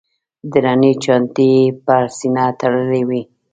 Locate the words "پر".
1.85-2.03